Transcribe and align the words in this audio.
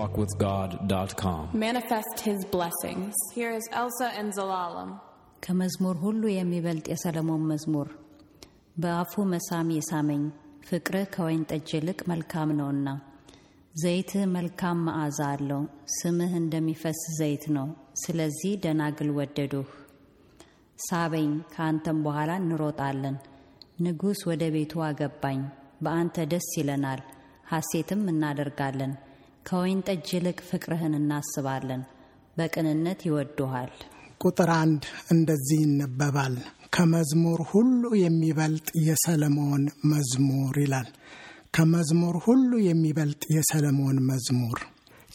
deeperwalkwithgod.com. 0.00 1.50
Manifest 1.54 2.20
His 2.20 2.44
blessings. 2.46 3.14
Here 3.34 3.50
is 3.52 3.68
Elsa 3.72 4.10
and 4.14 4.32
Zalalam. 4.32 4.90
ከመዝሙር 5.42 5.96
ሁሉ 6.04 6.22
የሚበልጥ 6.30 6.86
የሰለሞን 6.90 7.42
መዝሙር 7.50 7.88
በአፉ 8.76 9.24
መሳም 9.32 9.68
የሳመኝ 9.74 10.22
ፍቅርህ 10.68 11.04
ከወይን 11.14 11.44
ጠጅ 11.50 11.68
ይልቅ 11.76 12.00
መልካም 12.10 12.50
ነውና 12.58 12.88
ዘይትህ 13.74 14.24
መልካም 14.34 14.78
መዓዛ 14.88 15.20
አለው 15.34 15.62
ስምህ 15.96 16.32
እንደሚፈስ 16.40 17.00
ዘይት 17.18 17.44
ነው 17.56 17.68
ስለዚህ 18.02 18.58
ደናግል 18.64 19.10
ወደዱህ 19.18 19.68
ሳበኝ 20.78 21.30
ከአንተም 21.54 22.00
በኋላ 22.06 22.32
እንሮጣለን 22.42 23.16
ንጉሥ 23.86 24.22
ወደ 24.30 24.44
ቤቱ 24.56 24.82
አገባኝ 24.88 25.40
በአንተ 25.84 26.26
ደስ 26.34 26.50
ይለናል 26.60 27.02
ሐሴትም 27.52 28.02
እናደርጋለን 28.14 28.94
ከወይን 29.48 29.80
ጠጅ 29.86 30.08
ይልቅ 30.14 30.38
ፍቅርህን 30.48 30.94
እናስባለን 30.98 31.82
በቅንነት 32.36 33.00
ይወዱሃል 33.06 33.72
ቁጥር 34.20 34.50
አንድ 34.56 34.82
እንደዚህ 35.12 35.58
ይነበባል። 35.64 36.34
ከመዝሙር 36.74 37.40
ሁሉ 37.52 37.82
የሚበልጥ 38.00 38.68
የሰለሞን 38.86 39.62
መዝሙር 39.92 40.56
ይላል። 40.62 40.88
ከመዝሙር 41.54 42.16
ሁሉ 42.24 42.50
የሚበልጥ 42.66 43.22
የሰለሞን 43.36 43.98
መዝሙር 44.08 44.58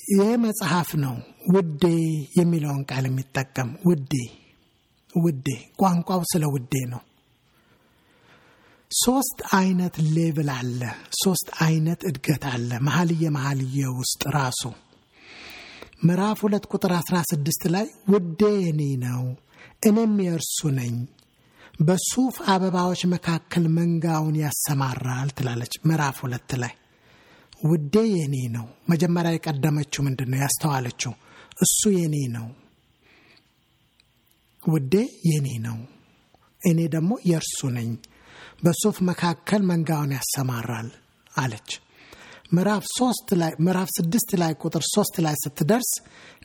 ይህ 0.10 0.32
መጽሐፍ 0.46 0.90
ነው። 1.04 1.16
ውዴ 1.54 1.84
የሚለውን 2.40 2.84
ቃል 2.90 3.06
የሚጠቀም 3.10 3.70
ውዴ 3.86 4.14
ውዴ፣ 5.16 5.48
ቋንቋው 5.80 6.22
ስለ 6.32 6.44
ውዴ 6.54 6.74
ነው። 6.94 7.02
ሶስት 8.98 9.40
አይነት 9.56 9.96
ሌብል 10.16 10.50
አለ። 10.54 10.82
ሶስት 11.20 11.48
አይነት 11.66 12.02
እድገት 12.10 12.44
አለ። 12.52 12.70
መሀልየ 12.88 13.24
መሀልየ 13.38 13.80
ውስጥ 14.00 14.22
ራሱ 14.36 14.62
ምዕራፍ 16.04 16.40
ሁለት 16.46 16.66
ቁጥር 16.72 16.92
16 17.00 17.68
ላይ 17.74 17.86
ውዴ 18.10 18.42
የኔ 18.64 18.82
ነው 19.04 19.22
እኔም 19.84 20.16
የእርሱ 20.26 20.60
ነኝ፣ 20.78 20.96
በሱፍ 21.80 22.36
አበባዎች 22.54 23.02
መካከል 23.14 23.64
መንጋውን 23.78 24.36
ያሰማራል 24.42 25.30
ትላለች። 25.38 25.74
ምዕራፍ 25.88 26.18
ሁለት 26.24 26.52
ላይ 26.64 26.74
ውዴ 27.62 27.96
የኔ 28.14 28.36
ነው። 28.56 28.66
መጀመሪያ 28.92 29.32
የቀደመችው 29.36 30.02
ምንድን 30.08 30.30
ነው 30.32 30.40
ያስተዋለችው? 30.44 31.14
እሱ 31.58 31.82
የኔ 31.98 32.16
ነው፣ 32.36 32.48
ውዴ 34.64 34.94
የኔ 35.30 35.48
ነው፣ 35.66 35.78
እኔ 36.62 36.80
ደግሞ 36.96 37.12
የእርሱ 37.30 37.60
ነኝ፣ 37.78 37.90
በሱፍ 38.64 38.98
መካከል 39.08 39.62
መንጋውን 39.70 40.12
ያሰማራል 40.18 40.90
አለች። 41.34 41.70
ምዕራፍ 42.54 42.84
ሶስት 42.98 43.30
ላይ 43.42 43.52
ምዕራፍ 43.66 43.90
ስድስት 43.98 44.32
ላይ 44.42 44.52
ቁጥር 44.62 44.84
ሶስት 44.96 45.16
ላይ 45.26 45.36
ስትደርስ 45.44 45.90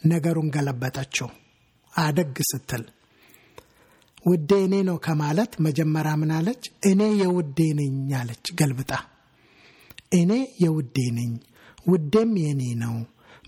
ነገሩን 0.06 0.48
ገለበጠችው። 0.54 1.28
አደግ 1.92 2.36
ስትል 2.50 2.84
ውዴ 4.24 4.50
እኔ 4.64 4.74
ነው 4.88 4.96
ከማለት 5.04 5.52
መጀመሪያ 5.66 6.12
ምን 6.16 6.30
አለች? 6.36 6.62
እኔ 6.84 7.00
የውዴ 7.20 7.58
ነኝ 7.78 7.94
አለች 8.20 8.46
ገልብጣ። 8.60 8.92
እኔ 10.12 10.32
የውዴ 10.62 10.98
ነኝ፣ 11.18 11.32
ውዴም 11.86 12.32
የኔ 12.42 12.62
ነው፣ 12.82 12.96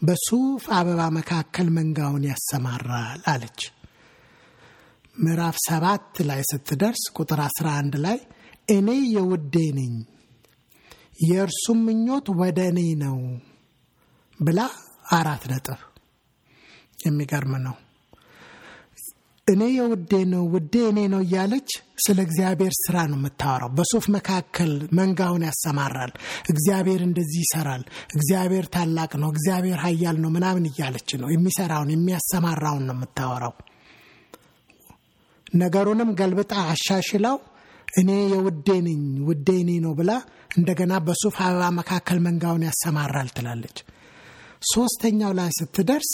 በሱፍ 0.02 0.64
አበባ 0.76 1.00
መካከል 1.18 1.68
መንጋውን 1.76 2.24
ያሰማራል 2.30 3.20
አለች። 3.26 3.60
ምዕራፍ 5.16 5.56
ሰባት 5.66 6.20
ላይ 6.28 6.41
ስትደርስ 6.50 7.02
ቁጥር 7.16 7.41
11 7.46 7.98
ላይ 8.04 8.19
እኔ 8.70 8.88
የውዴ 9.14 9.54
ነኝ 9.76 9.94
የእርሱም 11.25 11.78
ምኞት 11.86 12.26
ወደ 12.41 12.58
እኔ 12.70 12.81
ነው 13.03 13.16
ብላ 14.41 14.60
አራት 15.12 15.44
ነጥብ። 15.50 15.81
የሚገርም 16.98 17.54
ነው። 17.64 17.76
እኔ 19.47 19.62
የውዴ 19.75 20.12
ነው 20.32 20.42
ውዴ 20.53 20.75
እኔ 20.91 20.98
ነው 21.12 21.20
እያለች 21.25 21.70
ስለ 22.04 22.19
እግዚአብሔር 22.26 22.75
ስራ 22.78 22.97
ነው 23.10 23.19
የምታወራው። 23.19 23.70
በሱፍ 23.76 24.04
መካከል 24.14 24.70
መንጋውን 24.98 25.44
ያሰማራል፣ 25.48 26.12
እግዚአብሔር 26.48 27.00
እንደዚህ 27.06 27.41
ይሰራል፣ 27.44 27.82
እግዚአብሔር 28.14 28.66
ታላቅ 28.75 29.10
ነው፣ 29.22 29.30
እግዚአብሔር 29.34 29.78
ኃያል 29.84 30.16
ነው 30.25 30.30
ምናምን 30.36 30.69
እያለች 30.70 31.10
ነው 31.22 31.28
የሚሰራውን 31.34 31.92
የሚያሰማራውን 31.94 32.86
ነው 32.88 32.97
የምታወራው። 32.97 33.54
ነገሩንም 35.56 36.10
ገልብጣ 36.19 36.53
አሻሽላው 36.69 37.38
እኔ 37.93 38.11
የውዴ 38.33 38.69
ነኝ 38.87 39.01
ውዴ 39.28 39.49
እኔ 39.62 39.71
ነው 39.84 39.93
ብላ 39.99 40.11
እንደገና 40.56 40.93
በሱፍ 41.06 41.37
አበባ 41.45 41.62
መካከል 41.78 42.19
መንጋውን 42.27 42.67
ያሰማራል 42.69 43.28
ትላለች። 43.37 43.78
ሶስተኛው 44.71 45.33
ላይ 45.39 45.51
ስትደርስ 45.59 46.11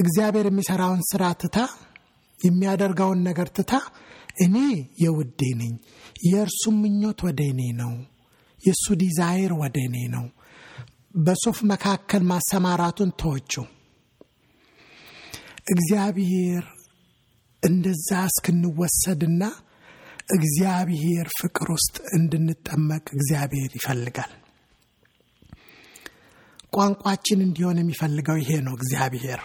እግዚአብሔር 0.00 0.46
የሚሰራውን 0.48 1.02
ስራ 1.10 1.24
ትታ 1.42 1.58
የሚያደርገውን 2.40 3.20
ነገር 3.28 3.48
ትታ 3.56 3.72
እኔ 4.44 4.56
የውዴ 5.02 5.40
ነኝ፣ 5.60 5.72
የእርሱም 6.26 6.76
ምኞት 6.82 7.20
ወደ 7.26 7.40
እኔ 7.52 7.62
ነው፣ 7.80 7.92
የእሱ 8.62 8.86
ዲዛይር 9.00 9.52
ወደ 9.60 9.76
እኔ 9.88 9.96
ነው። 10.14 10.26
በሱፍ 11.20 11.58
መካከል 11.70 12.22
ማሰማራቱን 12.30 13.10
ተወችው። 13.20 13.64
እግዚአብሔር 15.72 16.64
እንደዛ 17.62 18.08
እስክንወሰድና 18.30 19.42
እግዚአብሔር 20.28 21.26
ፍቅር 21.38 21.68
ውስጥ 21.74 21.96
እንድንጠመቅ 22.12 23.04
እግዚአብሔር 23.14 23.70
ይፈልጋል። 23.78 24.32
ቋንቋችን 26.72 27.40
እንዲሆን 27.44 27.78
የሚፈልገው 27.80 28.36
ይሄ 28.42 28.50
ነው። 28.66 28.74
እግዚአብሔር 28.78 29.40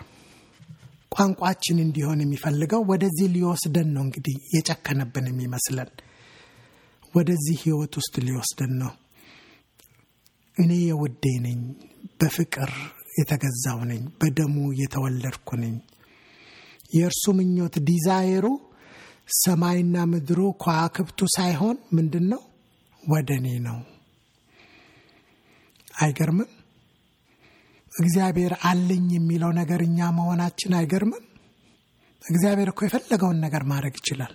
ቋንቋችን 1.11 1.77
እንዲሆን 1.83 2.19
የሚፈልገው 2.23 2.81
ወደዚህ 2.91 3.27
ሊወስደን 3.35 3.89
ነው። 3.95 4.03
እንግዲህ 4.05 4.35
የጨከነብን 4.55 5.25
የሚመስለን 5.31 5.89
ወደዚህ 7.13 7.57
ህይወት 7.63 7.93
ውስጥ 7.99 8.15
ሊወስደን 8.27 8.73
ነው። 8.81 8.91
እኔ 10.57 10.71
የውዴ 10.83 11.25
ነኝ፣ 11.45 11.59
በፍቅር 12.19 12.71
የተገዛው 13.19 13.79
ነኝ፣ 13.89 14.03
በደሙ 14.19 14.55
የተወለድኩ 14.81 15.49
ነኝ። 15.63 15.75
የእርሱ 16.91 17.23
ምኞት 17.37 17.75
ዲዛይሩ 17.87 18.45
ሰማይና 19.29 19.97
ምድሩ 20.11 20.39
ከዋክብቱ 20.61 21.19
ሳይሆን 21.35 21.77
ምንድን 21.93 22.25
ነው? 22.31 22.41
ወደ 23.03 23.29
እኔ 23.39 23.47
ነው። 23.65 23.77
አይገርምም? 25.97 26.51
እግዚአብሔር 27.91 28.53
አለኝ 28.69 29.07
የሚለው 29.15 29.51
ነገር 29.59 29.81
እኛ 29.87 30.09
መሆናችን 30.17 30.75
አይገርምም? 30.77 31.23
እግዚአብሔር 32.23 32.69
እኮ 32.71 32.79
የፈለገውን 32.85 33.41
ነገር 33.45 33.63
ማድረግ 33.71 33.95
ይችላል። 34.01 34.33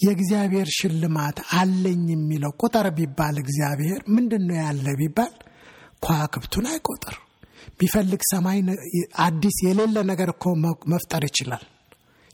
የእግዚአብሔር 0.00 0.68
ሽልማት 0.76 1.38
አለኝ 1.58 2.02
የሚለው 2.12 2.52
ቁጥር 2.62 2.86
ቢባል 2.98 3.36
እግዚአብሔር 3.42 4.00
ምንድን 4.14 4.44
ነው 4.48 4.56
ያለ 4.60 4.86
ቢባል 5.00 5.32
ከዋክብቱን 6.02 6.66
አይቆጥር። 6.72 7.16
ቢፈልግ 7.80 8.22
ሰማይ 8.30 8.58
አዲስ 9.24 9.56
የሌለ 9.66 9.96
ነገር 10.10 10.28
እኮ 10.34 10.44
መፍጠር 10.92 11.22
ይችላል። 11.28 11.64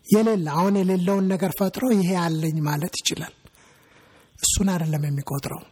የሌለ 0.06 0.46
አሁን 0.54 0.74
የሌለውን 0.78 1.26
ነገር 1.32 1.52
ፈጥሮ 1.58 1.84
ይሄ 1.96 2.10
አለኝ 2.24 2.56
ማለት 2.66 2.94
ይችላል። 3.00 3.34
እሱን 4.40 4.68
አይደለም 4.72 5.04
የሚቆጥረው። 5.06 5.62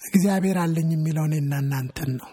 እግዚአብሔር 0.00 0.56
አለኝ 0.62 0.88
የሚለው 0.94 1.24
እኔና 1.28 1.52
እናንተን 1.62 2.10
ነው። 2.20 2.30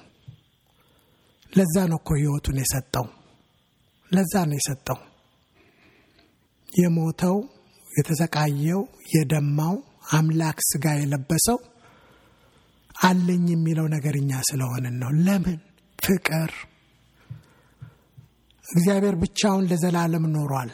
ለዛ 1.53 1.75
ነው 1.91 1.99
እኮ 2.01 2.09
ህይወቱን 2.19 2.58
የሰጠው። 2.61 3.05
ለዛ 4.11 4.34
ነው 4.49 4.58
የሰጠው። 4.59 4.99
የሞተው 6.69 7.37
የተሰቃየው 7.87 8.81
የደማው 9.14 9.75
አምላክ 10.11 10.58
ስጋ 10.67 10.85
የለበሰው 10.99 11.58
አለኝ 13.02 13.46
የሚለው 13.52 13.85
ነገር 13.96 14.16
እኛ 14.22 14.31
ስለሆንን 14.49 14.96
ነው። 15.02 15.11
ለምን 15.25 15.59
ፍቅር 15.99 16.52
እግዚአብሔር 18.69 19.16
ብቻውን 19.21 19.67
ለዘላለም 19.69 20.25
ኖሯል። 20.33 20.71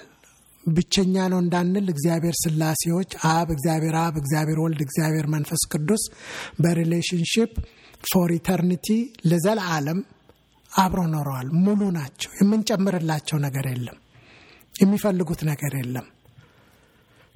ብቸኛ 0.64 1.16
ነው 1.32 1.40
እንዳንል 1.44 1.88
እግዚአብሔር 1.94 2.36
ስላሴዎች 2.44 3.12
አብ፣ 3.30 3.48
እግዚአብሔር 3.56 3.96
አብ፣ 4.02 4.16
እግዚአብሔር 4.22 4.60
ወልድ፣ 4.64 4.80
እግዚአብሔር 4.86 5.28
መንፈስ 5.36 5.64
ቅዱስ 5.74 6.04
በ 6.62 6.75
relationship 6.75 7.52
for 8.04 8.32
eternity 8.38 8.88
ለዘላለም 9.30 10.00
አብረው 10.72 11.02
ኖረዋል። 11.14 11.48
ሙሉ 11.66 11.82
ናቸው። 11.98 12.32
የምንጨምርላቸው 12.40 13.38
ነገር 13.46 13.68
የለም። 13.72 13.98
የሚፈልጉት 14.76 15.42
ነገር 15.52 15.74
የለም። 15.80 16.08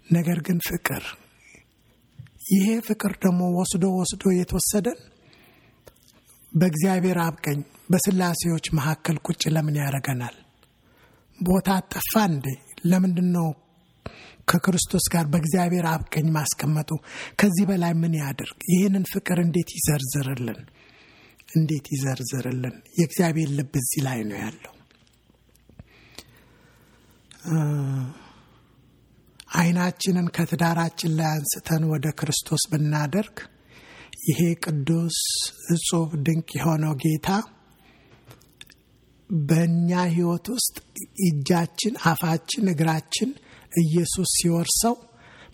ነገር 0.09 0.39
ግን 0.47 0.59
ፍቅር 0.67 1.03
ይሄ 2.51 2.67
ፍቅር 2.85 3.13
ደግሞ 3.23 3.41
ወስዶ 3.57 3.85
ወስዶ 3.97 4.23
የተወሰደን 4.35 5.00
በእግዚአብሔር 6.51 7.17
አብ 7.23 7.35
ቀኝ 7.45 7.59
በስላሴዎች 7.91 8.65
መካከል 8.77 9.17
ቁጭ 9.27 9.41
ለምን 9.56 9.75
ያደርገናል? 9.81 10.35
ቦታ 11.47 11.80
ጠፋ 11.94 12.13
እንዴ? 12.25 12.47
ለምንድን 12.86 13.30
ነው 13.31 13.47
ከክርስቶስ 14.47 15.06
ጋር 15.13 15.25
በእግዚአብሔር 15.25 15.86
አብ 15.86 16.03
ቀኝ 16.13 16.27
ማስቀመጡ? 16.31 16.89
ከዚህ 17.36 17.65
በላይ 17.69 17.94
ምን 17.94 18.13
ያድርግ? 18.15 18.57
ይህንን 18.69 19.03
ፍቅር 19.13 19.38
እንዴት 19.39 19.69
ይዘርዝርልን? 19.77 20.59
እንዴት 21.56 21.86
ይዘርዝርልን? 21.94 22.75
የእግዚአብሔር 23.00 23.50
ልብ 23.50 23.74
እዚህ 23.75 24.01
ላይ 24.03 24.19
ነው 24.24 24.38
ያለው። 24.38 24.74
አይናችንን 29.53 30.27
ከትዳራችን 30.27 31.12
ላይ 31.18 31.30
አንስተን 31.35 31.83
ወደ 31.83 32.07
ክርስቶስ 32.12 32.63
ብናደርግ 32.71 33.38
ይሄ 34.30 34.42
ቅዱስ 34.63 35.18
እጹብ 35.69 36.09
ድንቅ 36.25 36.50
የሆነው 36.57 36.94
ጌታ 36.95 37.27
በእኛ 39.30 39.90
ሕይወት 40.14 40.46
ውስጥ 40.54 40.76
እጃችን፣ 41.28 41.94
አፋችን፣ 42.06 42.64
እግራችን 42.74 43.30
ኢየሱስ 43.81 44.30
ሲወርሰው 44.38 44.96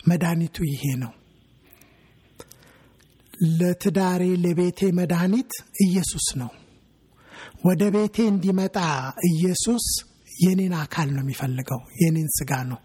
መድኃኒቱ 0.08 0.56
ይሄ 0.70 0.84
ነው። 1.02 1.12
ለትዳሬ 3.58 4.22
ለቤቴ 4.44 4.80
መድኃኒት 4.98 5.52
ኢየሱስ 5.86 6.26
ነው። 6.40 6.50
ወደ 7.66 7.82
ቤቴ 7.94 8.16
እንዲመጣ 8.32 8.76
ኢየሱስ 9.30 9.86
የኔን 10.40 10.74
አካል 10.82 11.08
ነው 11.14 11.22
የሚፈልገው፣ 11.24 11.80
የኔን 12.02 12.28
ስጋ 12.36 12.52
ነው። 12.70 12.80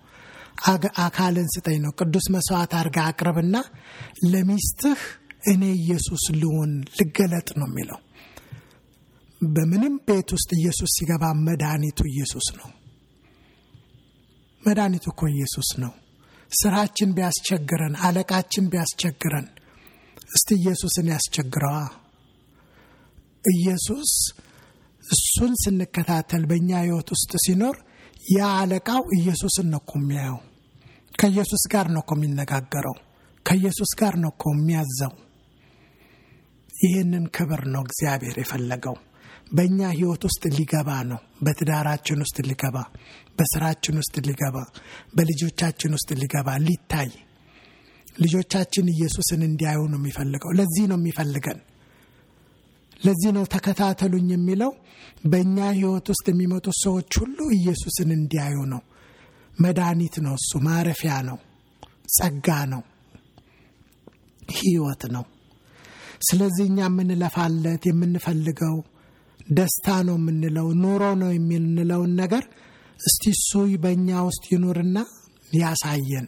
አካልን 1.05 1.47
ስጠኝ 1.53 1.77
ነው። 1.85 1.91
ቅዱስ 1.99 2.25
መስዋዕት 2.33 2.73
አድርጋ 2.79 2.97
አቅርብና 3.09 3.55
ለሚስትህ 4.31 4.99
እኔ 5.51 5.63
ኢየሱስ 5.79 6.23
ልሆን 6.41 6.71
ልገለጥ 6.99 7.49
ነው 7.59 7.67
የሚለው። 7.69 7.99
በምንም 9.41 9.95
ቤት 10.07 10.29
ውስጥ 10.35 10.49
ኢየሱስ 10.57 10.91
ሲገባ 10.97 11.23
መድኃኒቱ 11.45 11.99
ኢየሱስ 12.11 12.47
ነው። 12.57 12.69
መድኃኒቱ 14.63 15.05
እኮ 15.13 15.21
ኢየሱስ 15.33 15.69
ነው። 15.83 15.93
ስራችን 16.51 17.09
ቢያስቸግረን፣ 17.17 17.93
አለቃችን 18.05 18.65
ቢያስቸግረን፣ 18.71 19.47
እስቲ 20.29 20.49
ኢየሱስን 20.59 21.07
ያስቸግረዋ። 21.13 21.77
ኢየሱስ 23.53 24.11
እሱን 25.03 25.53
ስንከታተል 25.61 26.43
በእኛ 26.49 26.69
ህይወት 26.83 27.09
ውስጥ 27.15 27.31
ሲኖር 27.45 27.75
ያ 28.31 28.49
አለቃው 28.59 29.03
ኢየሱስን 29.17 29.67
ነው 29.73 29.79
እኮ 29.83 29.93
የሚያየው። 29.99 30.39
ከኢየሱስ 31.13 31.63
ጋር 31.73 31.87
ነው 31.95 32.01
እኮ 32.03 32.11
የሚነጋገረው። 32.17 32.95
ከኢየሱስ 33.45 33.91
ጋር 34.01 34.15
ነው 34.23 34.31
እኮ 34.33 34.43
የሚያዘው። 34.55 35.13
ይህንን 36.73 37.25
ክብር 37.35 37.61
ነው 37.73 37.81
እግዚአብሔር 37.87 38.37
የፈለገው። 38.39 38.95
በእኛ 39.51 39.79
ህይወት 39.93 40.23
ውስጥ 40.27 40.43
ሊገባ 40.57 40.89
ነው። 41.09 41.19
በትዳራችን 41.43 42.19
ውስጥ 42.25 42.37
ሊገባ፣ 42.49 42.77
በስራችን 43.37 43.95
ውስጥ 44.01 44.15
ሊገባ፣ 44.27 44.57
በልጆቻችን 45.15 45.91
ውስጥ 45.97 46.09
ሊገባ፣ 46.21 46.49
ሊታይ 46.65 47.09
ልጆቻችን 48.17 48.85
ኢየሱስን 48.93 49.41
እንዲያዩ 49.47 49.81
ነው 49.91 49.99
የሚፈልገው። 50.01 50.51
ለዚህ 50.57 50.85
ነው 50.91 50.97
የሚፈልገን። 50.99 51.59
ለዚህ 53.01 53.29
ነው 53.37 53.43
ተከታተሉኝ 53.53 54.27
የሚለው። 54.33 54.71
በእኛ 55.25 55.57
ህይወት 55.73 56.07
ውስጥ 56.13 56.25
የሚመጡ 56.31 56.67
ሰዎች 56.83 57.11
ሁሉ 57.21 57.37
ኢየሱስን 57.57 58.09
እንዲያዩ 58.17 58.57
ነው። 58.73 58.81
መድኃኒት 59.57 60.15
ነው 60.25 60.33
እሱ፣ 60.39 60.51
ማረፊያ 60.67 61.13
ነው፣ 61.29 61.37
ጸጋ 62.15 62.47
ነው፣ 62.73 62.81
ህይወት 64.55 65.03
ነው። 65.15 65.25
ስለዚህ 66.27 66.65
እኛ 66.71 66.79
የምንለፋለት 66.87 67.83
የምንፈልገው 67.89 68.75
ደስታ 69.49 69.87
ነው 70.07 70.15
የምንለው 70.19 70.67
ኑሮ 70.81 71.03
ነው 71.21 71.31
የምንለውን 71.33 72.11
ነገር 72.21 72.43
እስቲ 72.99 73.23
እሱ 73.35 73.51
በእኛ 73.83 74.09
ውስጥ 74.27 74.43
ይኑርና 74.53 74.97
ያሳየን። 75.51 76.27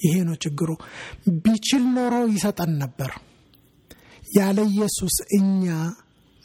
ይሄ 0.00 0.14
ነው 0.28 0.36
ችግሩ። 0.44 0.70
ቢችል 1.44 1.84
ኖሮ 1.96 2.14
ይሰጠን 2.32 2.72
ነበር። 2.82 3.10
ያለ 4.28 4.58
ኢየሱስ 4.70 5.16
እኛ 5.38 5.64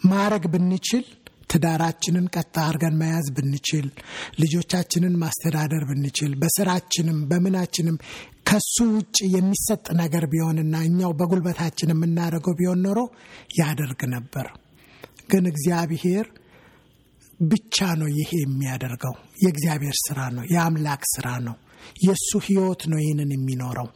ማረግ 0.02 0.44
ብንችል 0.54 1.06
ትዳራችንን 1.52 2.26
ቀጥ 2.34 2.56
አድርገን 2.64 2.96
መያዝ 3.02 3.28
ብንችል፣ 3.36 3.86
ልጆቻችንን 4.42 5.14
ማስተዳደር 5.22 5.84
ብንችል፣ 5.90 6.32
በስራችንም 6.42 7.20
በምናችንም 7.30 7.98
ከሱ 8.50 8.76
ውጭ 8.92 9.18
የሚሰጥ 9.36 9.86
ነገር 10.02 10.24
ቢሆንና 10.34 10.76
እኛው 10.88 11.12
በጉልበታችን 11.20 11.94
የምናደርገው 11.94 12.56
ቢሆን 12.60 12.82
ኖሮ 12.86 13.00
ያደርግ 13.60 14.02
ነበር። 14.16 14.48
ግን 15.30 15.46
እግዚአብሔር 15.52 16.26
ብቻ 17.40 17.78
ነው 18.00 18.08
ይሄ 18.16 18.30
የሚያደርገው። 18.40 19.14
የእግዚአብሔር 19.44 19.96
ስራ 20.06 20.20
ነው፣ 20.36 20.44
የአምላክ 20.54 21.02
ስራ 21.14 21.28
ነው፣ 21.48 21.56
የእሱ 22.04 22.30
ህይወት 22.46 22.82
ነው 22.92 23.00
ይህንን 23.04 23.32
የሚኖረው። 23.36 23.90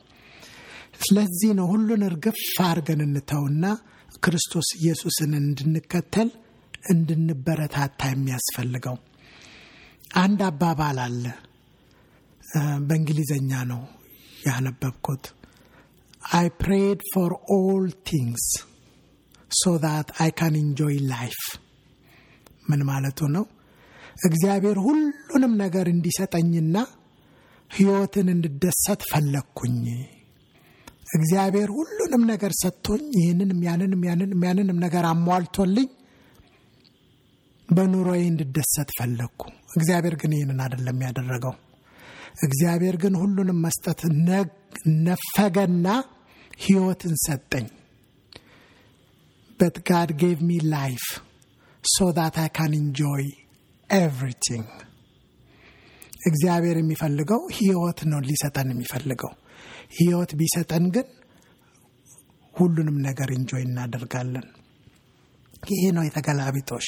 ስለዚህ 1.03 1.51
ነው 1.59 1.65
ሁሉን 1.71 2.01
እርግፍ 2.07 2.39
አድርገን 2.63 3.01
እንተውና 3.05 3.65
ክርስቶስ 4.23 4.67
ኢየሱስን 4.79 5.31
እንድንከተል 5.39 6.29
እንድንበረታታ 6.91 8.01
የሚያስፈልገው። 8.11 8.97
አንድ 10.17 10.39
አባባል 10.47 10.97
አለ፣ 11.05 11.23
በእንግሊዘኛ 12.87 13.51
ነው 13.69 13.81
ያነበብኩት። 14.47 15.25
I 16.33 16.47
prayed 16.59 16.99
for 17.11 17.31
all 17.55 17.85
things 18.09 18.47
so 19.51 19.71
that 19.83 20.09
I 20.21 20.29
can 20.38 20.55
enjoy 20.59 20.95
life። 21.09 21.39
ምን 22.69 22.81
ማለቱ 22.89 23.19
ነው? 23.36 23.45
እግዚአብሔር 24.27 24.77
ሁሉንም 24.86 25.53
ነገር 25.62 25.86
እንዲሰጠኝና 25.94 26.75
ህይወትን 27.71 28.27
እንድደሰት 28.33 29.01
ፈለግኩኝ። 29.09 29.83
እግዚአብሔር 31.15 31.69
ሁሉንም 31.77 32.21
ነገር 32.30 32.51
ሰጥቶኝ 32.62 33.03
ይህንንም 33.19 33.59
ያንንም 33.68 34.01
ያንንም 34.09 34.42
ያንንም 34.48 34.77
ነገር 34.86 35.06
አሟልቶልኝ 35.09 35.89
በኑሮዬ 37.69 38.21
እንድደሰት 38.30 38.89
ፈለግኩ። 38.98 39.42
እግዚአብሔር 39.75 40.15
ግን 40.21 40.31
ይህንን 40.38 40.59
አይደለም 40.63 40.98
ያደረገው። 41.06 41.53
እግዚአብሔር 42.44 42.95
ግን 43.03 43.13
ሁሉንም 43.21 43.59
መስጠት 43.65 44.00
ነፈገና 45.07 45.88
ህይወትን 46.59 47.15
ሰጠኝ። 47.25 47.68
But 49.61 49.77
God 49.89 50.09
gave 50.21 50.39
me 50.41 50.57
life 50.71 51.03
so 51.83 52.07
that 52.17 52.35
I 52.39 52.49
can 52.49 52.73
enjoy 52.73 53.25
everything። 53.89 54.69
እግዚአብሔር 56.27 56.77
የሚፈልገው 56.79 57.41
ህይወት 57.57 58.00
ነው 58.05 58.19
ሊሰጠን 58.19 58.69
የሚፈልገው። 58.74 59.31
ህይወት 60.00 60.31
ቢሰጠን 60.36 60.86
ግን 60.95 61.07
ሁሉንም 62.55 62.97
ነገር 63.07 63.29
enjoy 63.38 63.63
እናደርጋለን። 63.63 64.47
ይሄ 65.63 65.81
ነው 65.91 66.03
የተገላቢጦሽ። 66.05 66.88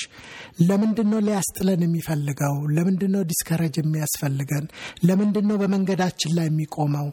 ለምንድን 0.61 1.09
ነው 1.09 1.19
ሊያስጥለን 1.19 1.81
የሚፈልገው? 1.85 2.55
ለምንድን 2.77 3.11
ነው 3.11 3.23
ዲስከረጅ 3.23 3.75
የሚያስፈልገን? 3.79 4.65
ለምንድን 5.05 5.47
ነው 5.47 5.57
በመንገዳችን 5.57 6.33
ላይ 6.35 6.47
የሚቆመው? 6.49 7.07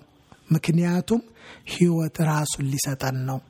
ምክንያቱም 0.53 1.21
ህይወት 1.75 2.17
ራሱን 2.31 2.67
ሊሰጠን 2.67 3.19
ነው። 3.27 3.41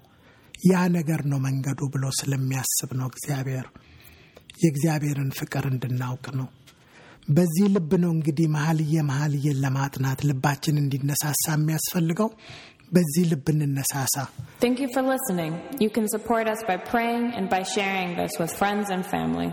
ያ 0.64 0.80
ነገር 0.96 1.20
ነው 1.30 1.38
መንገዱ 1.46 1.80
ብሎ 1.94 2.04
ስለሚያስብ 2.18 2.90
ነው 3.00 3.06
እግዚአብሔር። 3.12 3.66
የእግዚአብሔርን 4.62 5.30
ፍቅር 5.38 5.64
እንድናውቅ 5.70 6.26
ነው። 6.40 6.48
በዚህ 7.28 7.66
ልብ 7.74 7.92
ነው 8.02 8.10
እንግዲህ 8.16 8.46
መሀልየ 8.48 9.02
መሀልየን 9.10 9.60
ለማጥናት 9.64 10.20
ልባችን 10.28 10.80
እንዲነሳሳ 10.82 11.44
የሚያስፈልገው። 11.54 12.30
በዚህ 12.92 13.24
ልብ 13.32 13.46
እንነሳሳ። 13.54 14.14
Thank 14.60 14.78
you 14.80 14.88
for 14.88 15.02
listening. 15.04 15.52
You 15.80 15.90
can 15.90 16.06
support 16.08 16.46
us 16.48 16.62
by 16.64 16.76
praying 16.92 17.26
and 17.36 17.46
by 17.48 17.62
sharing 17.74 18.10
this 18.16 18.32
with 18.40 18.52
friends 18.54 18.88
and 18.90 19.04
family. 19.06 19.50